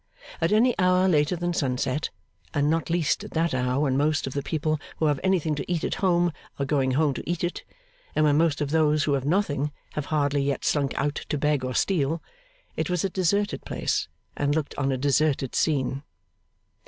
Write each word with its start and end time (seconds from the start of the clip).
At 0.41 0.51
any 0.51 0.73
hour 0.79 1.07
later 1.07 1.35
than 1.35 1.53
sunset, 1.53 2.09
and 2.55 2.71
not 2.71 2.89
least 2.89 3.23
at 3.23 3.31
that 3.35 3.53
hour 3.53 3.81
when 3.81 3.95
most 3.97 4.25
of 4.25 4.33
the 4.33 4.41
people 4.41 4.79
who 4.97 5.05
have 5.05 5.19
anything 5.23 5.53
to 5.53 5.71
eat 5.71 5.83
at 5.83 5.93
home 6.01 6.31
are 6.57 6.65
going 6.65 6.93
home 6.93 7.13
to 7.13 7.29
eat 7.29 7.43
it, 7.43 7.63
and 8.15 8.25
when 8.25 8.35
most 8.35 8.61
of 8.61 8.71
those 8.71 9.03
who 9.03 9.13
have 9.13 9.25
nothing 9.25 9.71
have 9.91 10.05
hardly 10.07 10.41
yet 10.41 10.65
slunk 10.65 10.95
out 10.97 11.23
to 11.29 11.37
beg 11.37 11.63
or 11.63 11.75
steal, 11.75 12.19
it 12.75 12.89
was 12.89 13.03
a 13.03 13.11
deserted 13.11 13.63
place 13.63 14.07
and 14.35 14.55
looked 14.55 14.73
on 14.73 14.91
a 14.91 14.97
deserted 14.97 15.53
scene. 15.53 16.01